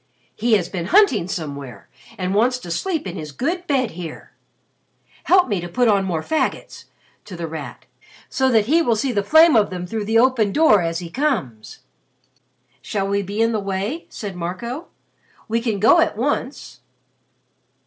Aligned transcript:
He 0.35 0.53
has 0.53 0.67
been 0.67 0.87
hunting 0.87 1.27
somewhere 1.27 1.87
and 2.17 2.33
wants 2.33 2.57
to 2.57 2.71
sleep 2.71 3.05
in 3.05 3.15
his 3.15 3.31
good 3.31 3.67
bed 3.67 3.91
here. 3.91 4.31
Help 5.25 5.47
me 5.47 5.61
to 5.61 5.69
put 5.69 5.87
on 5.87 6.05
more 6.05 6.23
faggots," 6.23 6.85
to 7.25 7.35
The 7.37 7.45
Rat, 7.45 7.85
"so 8.27 8.49
that 8.49 8.65
he 8.65 8.81
will 8.81 8.95
see 8.95 9.11
the 9.11 9.21
flame 9.23 9.55
of 9.55 9.69
them 9.69 9.85
through 9.85 10.05
the 10.05 10.17
open 10.17 10.51
door 10.51 10.81
as 10.81 10.97
he 10.97 11.11
comes." 11.11 11.81
"Shall 12.81 13.07
we 13.07 13.21
be 13.21 13.43
in 13.43 13.51
the 13.51 13.59
way?" 13.59 14.07
said 14.09 14.35
Marco. 14.35 14.87
"We 15.47 15.61
can 15.61 15.79
go 15.79 15.99
at 15.99 16.17
once." 16.17 16.79